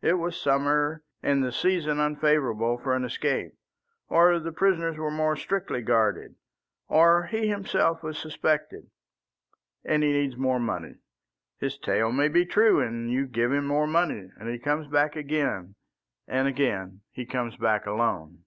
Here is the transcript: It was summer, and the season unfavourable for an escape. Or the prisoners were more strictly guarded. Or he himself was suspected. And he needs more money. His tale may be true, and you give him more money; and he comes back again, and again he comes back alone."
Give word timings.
It 0.00 0.12
was 0.12 0.40
summer, 0.40 1.02
and 1.24 1.42
the 1.42 1.50
season 1.50 1.98
unfavourable 1.98 2.78
for 2.78 2.94
an 2.94 3.04
escape. 3.04 3.54
Or 4.08 4.38
the 4.38 4.52
prisoners 4.52 4.96
were 4.96 5.10
more 5.10 5.34
strictly 5.34 5.82
guarded. 5.82 6.36
Or 6.86 7.24
he 7.24 7.48
himself 7.48 8.00
was 8.00 8.16
suspected. 8.16 8.92
And 9.84 10.04
he 10.04 10.12
needs 10.12 10.36
more 10.36 10.60
money. 10.60 10.98
His 11.58 11.76
tale 11.78 12.12
may 12.12 12.28
be 12.28 12.46
true, 12.46 12.78
and 12.80 13.10
you 13.10 13.26
give 13.26 13.50
him 13.52 13.66
more 13.66 13.88
money; 13.88 14.30
and 14.38 14.48
he 14.48 14.60
comes 14.60 14.86
back 14.86 15.16
again, 15.16 15.74
and 16.28 16.46
again 16.46 17.00
he 17.10 17.26
comes 17.26 17.56
back 17.56 17.84
alone." 17.84 18.44